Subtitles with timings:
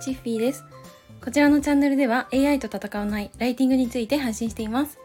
[0.00, 0.64] チッフィーです。
[1.22, 4.98] こちらのチャンネルでは AI と戦わないライティングについて配信しています。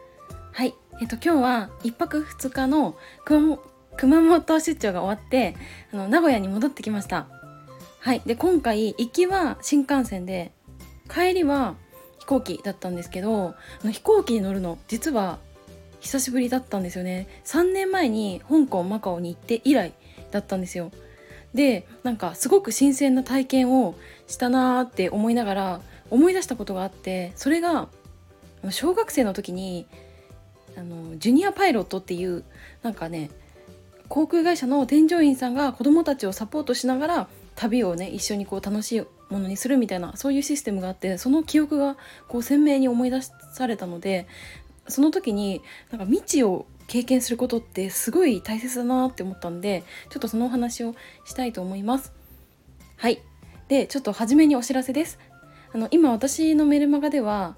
[0.52, 0.74] はい。
[1.00, 2.96] えっと今日は1泊2日の
[3.26, 5.54] 熊本出張が終わって
[5.92, 7.26] あの名古屋に戻ってきました。
[8.00, 8.22] はい。
[8.24, 10.52] で今回行きは新幹線で
[11.12, 11.74] 帰りは
[12.18, 15.38] 飛行機だったんですけどあの飛行機に乗るの実は
[16.00, 17.28] 久しぶりだったんですよね。
[17.44, 19.92] 3年前に香港マカオに行って以来
[20.30, 20.90] だったんですよ。
[21.56, 23.96] でなんかすごく新鮮な体験を
[24.28, 27.88] したなーって思いながら思い出したことがあってそれが
[28.70, 29.86] 小学生の時に
[30.76, 32.44] あのジュニアパイロットっていう
[32.82, 33.30] なんかね
[34.08, 41.96] 航空会社の添乗員さんが子どもたちをサポートしながら旅をね一緒にこう楽しいものにするみたいなそういうシステムがあってその記憶が
[42.28, 44.28] こう鮮明に思い出されたので
[44.88, 52.12] その時になんか未知を経験することってすごい大切だなって思ったんでちょっとそのお話をしたいと思います。
[52.96, 53.22] はい。
[53.68, 55.18] でちょっと初めにお知らせです。
[55.72, 57.56] あの今私のメルマガでは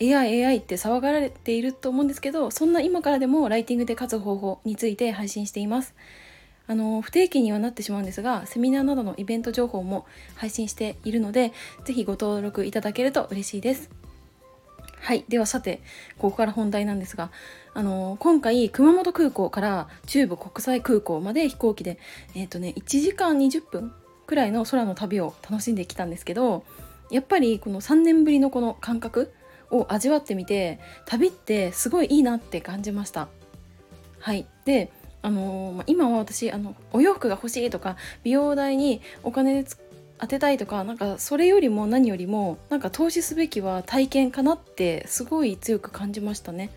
[0.00, 5.94] AI AI って騒がれていると思うんですけどそんな今からでもライティングで勝つ方法について配信しています。
[6.66, 14.07] あの不定期にはなってしまうんですがセミナーなどのイベント情報も配信しているので是非ご登録いただけると嬉しいです。
[15.00, 15.80] はいではさて
[16.18, 17.30] ここから本題なんですが
[17.74, 21.98] あの今回熊本空港から中部国際空港まで飛行機で
[22.34, 23.92] えっ、ー、とね1時間20分
[24.26, 26.64] くらいの空の旅を楽しんできたんですけど
[27.10, 29.32] やっぱりこの3年ぶりのこの感覚
[29.70, 33.28] を味わってみて旅ってすごいいいなって感じました。
[34.20, 34.90] はいで
[35.20, 39.68] あのー、今は私あのお洋服が欲しいとか美容代にお金で
[40.20, 46.70] 当てたいとかなんかそれよりも何よりもなんか投資すべきは体験かなってすごい強く感じましたね。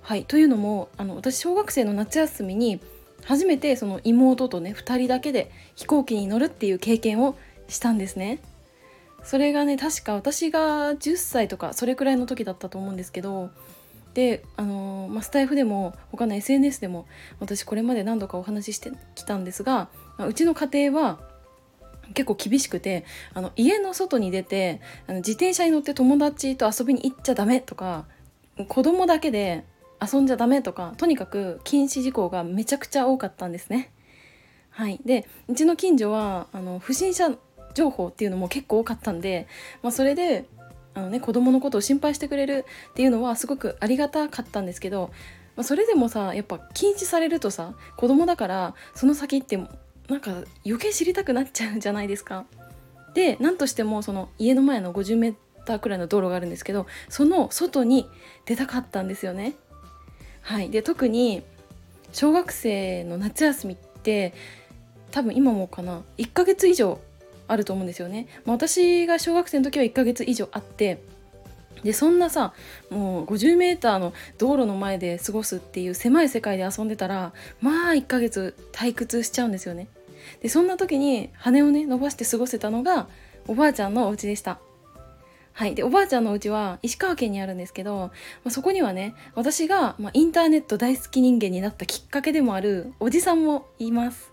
[0.00, 2.80] はいというのもあの私小学生の夏休みに
[3.24, 7.36] 初めてその妹とね2人だけで飛行機に乗るっていう経験を
[7.68, 8.40] したんですね。
[9.22, 13.50] それがね確か私が10歳とかそれくらいの時だったと思うんですけど
[14.14, 17.06] であのー、まあ、スタイフでも他の SNS でも
[17.40, 21.20] 私これまで何度かお話ししてきたんですが、まあ、うちの家庭は
[22.14, 23.04] 結構厳しくて
[23.34, 28.06] あの家の外に出てあの自転車に乗って友達と遊びに行っちゃダメとか
[28.68, 29.64] 子供だけで
[30.00, 33.90] 遊んじゃダメとかとにかく禁止事項がめちゃくちゃ多かったんですね。
[34.70, 37.30] はい、でうちの近所はあの不審者
[37.74, 39.48] 情報っていうのも結構多かったんで、
[39.82, 40.46] まあ、それで
[40.94, 45.10] あの、ね、子供のことを心配してくれるっていうのはすごくありがたかったんですけど、
[45.56, 49.58] まあ、それでもさやっぱ禁止されるとさ子供だからその先って
[50.08, 50.30] なんか
[50.64, 52.46] 余計知りたくなっちゃうじゃないですか。
[53.14, 55.34] で何としてもその家の前の 50m
[55.80, 58.08] くらいの道路があるんですけどその外に
[58.46, 59.54] 出たかったんですよね。
[60.40, 61.42] はい、で特に
[62.12, 64.32] 小学生の夏休みって
[65.10, 67.00] 多分今もかな1ヶ月以上
[67.46, 68.28] あると思うんですよね。
[68.46, 71.02] まあ、私が小学生の時は1ヶ月以上あって
[71.82, 72.54] でそんなさ
[72.90, 79.88] もう 50m の道路の前で過ごすっていう狭い世界で遊んでたらまあ1ヶ月退屈しちゃうんですよね。
[80.42, 83.08] でそんな時に羽をね伸ばして過ごせたのが
[83.46, 84.60] おばあちゃんのお家でした。
[85.52, 88.12] はい、でおばあちゃんのお家は石川県にあるんですけど、ま
[88.46, 94.30] あ、そこにはね私が、まあ、インターネット大好き人間になったきっかけでもあるおじさんもいます。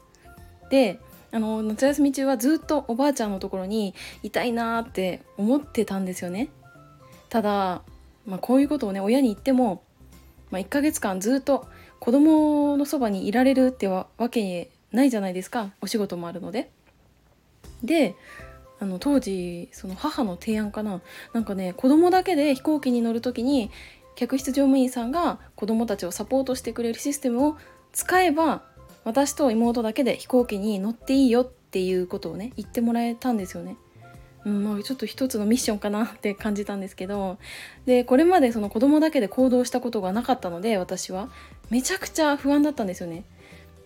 [0.69, 0.99] で
[1.31, 6.49] あの夏休み中はずっとおばあちゃんのところにいたいなって思ってたんですよね。
[7.29, 7.81] ただ、
[8.27, 9.83] まあ、こういうことをね親に言っても、
[10.51, 11.67] まあ、1ヶ月間ずっと
[11.99, 16.71] 子供のそばにいられるってわけないじゃないですかお仕事もあるので。
[17.83, 18.15] で
[18.79, 21.01] あの当時その母の提案かな
[21.33, 23.71] なんかね子供だけで飛行機に乗る時に
[24.15, 27.57] 客室乗務員さんが子供たちをサポートしてくれるシステムを
[27.93, 28.63] 使えば
[29.03, 33.77] 私と妹だけで飛行機に乗っていいよっていうことをね言ってもらえたんですよね。
[34.45, 37.39] うんまあ、ちょっと一つのミッションかな って感じたんですけど
[37.87, 41.29] でこれまでその子供だけで行動したことがなかったので私は
[41.71, 43.23] めちゃくちゃ不安だったんですよね。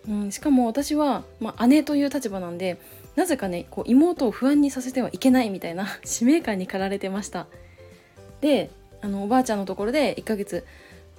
[0.08, 2.78] うん、しかも私は、まあ、姉という立場なんで
[3.16, 7.46] なぜかねこう妹を不安にさせてはいけないみたいな 使命感に駆られてました。
[8.40, 8.70] で
[9.02, 10.64] あのおばあちゃんのところで1ヶ月、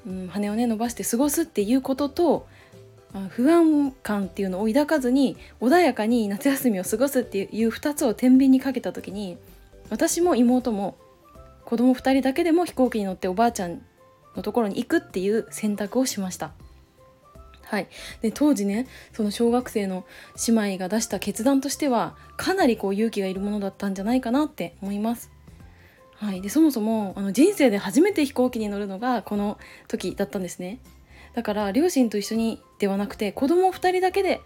[0.07, 2.47] うん、羽をね伸ばして過ごすっていうことと
[3.29, 9.37] 不安感っていうのを抱かずに穏やかに夏休みを過ごすっていう2つを天秤にかけた時に
[9.89, 10.95] 私も妹も
[11.65, 13.81] 子供2人だけでも飛行機に乗っておばあちゃん
[14.35, 16.51] のところに行くっていう選択をしました。
[17.71, 17.87] はい、
[18.21, 20.03] で当時ねその小学生の
[20.45, 25.31] 姉妹が出した決断としてはかなりこう勇気がいるものだったんじゃないかなって思います。
[26.15, 29.57] はい、でそもそもあの人生で初めて飛行機に乗るのがこの
[29.87, 30.79] 時だったんですね。
[31.33, 34.41] だから両親と一緒にではなくて子供2人だけで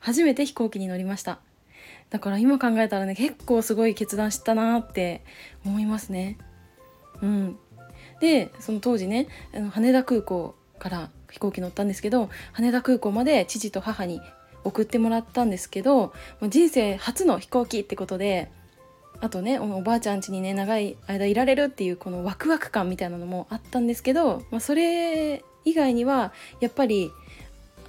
[0.00, 1.38] 初めて飛行機に乗りました。
[2.10, 5.22] だから今考えたらね結構すごい決断したなって
[5.64, 6.38] 思いますね。
[7.22, 7.56] うん、
[8.18, 14.20] でその当時ねあの羽田空港から飛行機乗ったんですけど羽田空港まで父と母に
[14.64, 16.12] 送ってもらったんですけど
[16.48, 18.50] 人生初の飛行機ってことで
[19.20, 27.10] あとねおばあちゃん家にね長い間いられるっていうこのワクワク感みたいなのもあったんですけど、まあ、それ以外にはやっぱり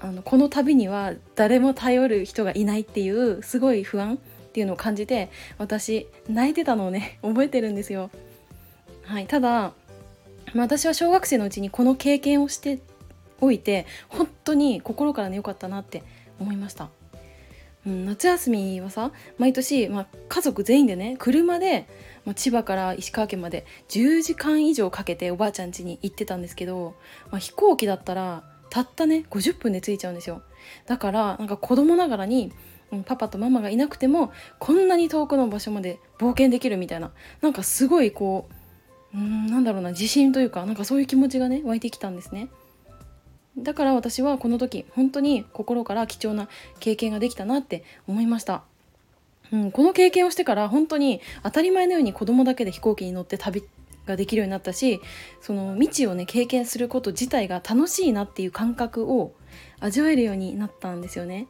[0.01, 4.17] あのこの旅には誰も頼る人がいないっていうすごい不安っ
[4.51, 8.09] ていうのを感じて私泣いてたのをね 覚えてるんですよ。
[9.03, 9.73] はい、ただ、
[10.53, 12.79] まあ、私は小学生のうちにこの経験をして
[13.41, 16.03] おいて本当に心からね良かったなって
[16.39, 16.89] 思いました。
[17.85, 21.87] うん、夏休みはさ毎年、まあ、家族全員でね車で、
[22.25, 26.95] まあ、千葉から石川県まで10時間以上かけておばあちゃん家に行ってたんですけど、
[27.29, 30.41] まあ、飛行機だったらたったね50分で着いちゃうんですよ
[30.87, 32.51] だからなんか子供ながらに
[33.05, 37.11] パパとママがいなくてもこんなに遠くの場所まで冒険できるみたいな
[37.41, 38.49] なんかすごいこ
[39.13, 42.49] ううんなんだろうな自信というかなんかそういう気持ちがね湧いてきたんですね。
[43.57, 46.49] だから私はこの時本当に心から貴重な
[46.79, 48.63] 経験ができたなって思いました。
[49.51, 53.63] うん、この経験をしてから本当に当たり前のように子供だけで飛行機に乗って旅
[54.05, 55.01] ができるようになったし
[55.41, 59.33] その未知をね経験すること自体が楽しいなっていう感覚を
[59.79, 61.47] 味わえるようになったんですよね。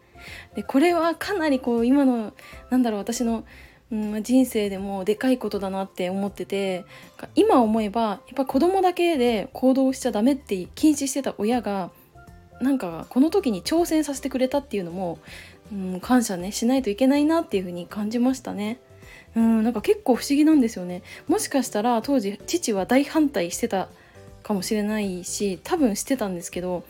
[0.56, 2.34] でこれはかなりこう今の
[2.70, 3.46] なんだろう私の
[3.92, 6.86] うん、人生でもでかいことだなって思ってて
[7.36, 11.92] 今思えばやっぱ子供だけで行動しちゃダメって禁止してた親が
[12.62, 15.20] なんかこの時に挑戦させてくれたっていうのも、
[15.72, 18.80] うん、感謝ねしないといけないなっていう風に感じましたね。
[19.36, 21.04] うん、なんか結構不思議なんですよね。
[21.28, 23.90] もしかしたら当時父は大反対してた
[24.42, 26.84] かもしれないし多分してたんですけど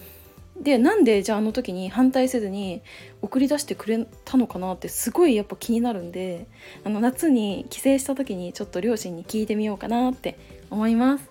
[0.62, 2.82] でなんでじゃああの時に反対せずに
[3.22, 6.48] 送り出してくれたのかなってすごいやっぱ気になるんで
[6.84, 11.30] あの夏に帰省した時にちょっと両親に聞いてみようかなって思います。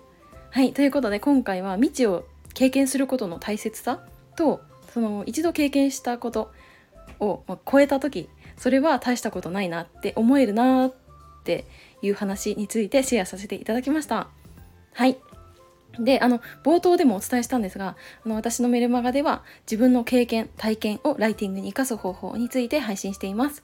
[0.51, 4.05] はいということで今回は未知を経験することの大切さ
[4.37, 4.61] と
[4.93, 6.51] その一度経験したこと
[7.19, 10.93] を、ま超えた時それは大したことないなって思えるなっ
[11.43, 11.65] て
[12.01, 14.29] いう話についてシェアさせていただきました。
[14.93, 15.17] はい
[15.99, 17.95] であの冒頭でもお伝えしたんですが
[18.25, 23.63] あの私のメルマガでは自分の経験体験をライティングに生かす方法について配信しています。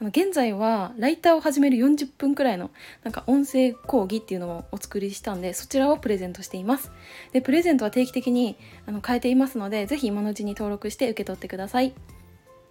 [0.00, 2.70] あの現在はライターを始める40分くらいの
[3.04, 6.90] なんか音声講義っていうのをお作りしたんでそちらをプレゼントしています。
[7.32, 8.56] でプレゼントは定期的に
[8.86, 11.92] あの変えていますのでぜひ今のうちに登録して受け取ってください。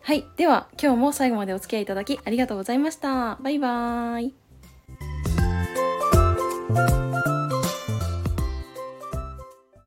[0.02, 0.26] はい。
[0.38, 3.38] では今日も最後までお付き合いいただきありがとうございました。
[3.42, 4.34] バイバー
[7.26, 7.29] イ。